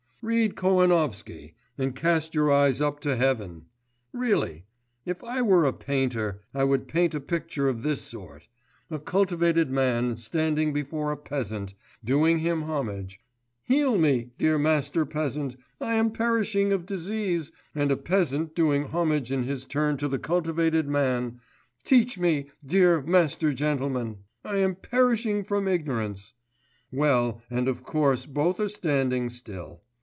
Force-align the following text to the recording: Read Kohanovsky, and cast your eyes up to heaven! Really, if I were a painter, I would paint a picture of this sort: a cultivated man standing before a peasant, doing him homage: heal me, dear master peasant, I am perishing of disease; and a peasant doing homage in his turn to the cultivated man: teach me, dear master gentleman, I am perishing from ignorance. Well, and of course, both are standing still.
Read 0.23 0.55
Kohanovsky, 0.55 1.55
and 1.79 1.95
cast 1.95 2.35
your 2.35 2.51
eyes 2.51 2.79
up 2.79 2.99
to 2.99 3.15
heaven! 3.15 3.65
Really, 4.13 4.65
if 5.03 5.23
I 5.23 5.41
were 5.41 5.65
a 5.65 5.73
painter, 5.73 6.41
I 6.53 6.63
would 6.63 6.87
paint 6.87 7.15
a 7.15 7.19
picture 7.19 7.67
of 7.67 7.81
this 7.81 8.03
sort: 8.03 8.47
a 8.91 8.99
cultivated 8.99 9.71
man 9.71 10.17
standing 10.17 10.73
before 10.73 11.11
a 11.11 11.17
peasant, 11.17 11.73
doing 12.03 12.37
him 12.37 12.61
homage: 12.61 13.19
heal 13.63 13.97
me, 13.97 14.29
dear 14.37 14.59
master 14.59 15.07
peasant, 15.07 15.55
I 15.79 15.95
am 15.95 16.11
perishing 16.11 16.71
of 16.71 16.85
disease; 16.85 17.51
and 17.73 17.91
a 17.91 17.97
peasant 17.97 18.53
doing 18.53 18.89
homage 18.89 19.31
in 19.31 19.45
his 19.45 19.65
turn 19.65 19.97
to 19.97 20.07
the 20.07 20.19
cultivated 20.19 20.87
man: 20.87 21.39
teach 21.83 22.19
me, 22.19 22.51
dear 22.63 23.01
master 23.01 23.53
gentleman, 23.53 24.17
I 24.45 24.57
am 24.57 24.75
perishing 24.75 25.43
from 25.43 25.67
ignorance. 25.67 26.33
Well, 26.91 27.41
and 27.49 27.67
of 27.67 27.81
course, 27.81 28.27
both 28.27 28.59
are 28.59 28.69
standing 28.69 29.31
still. 29.31 29.81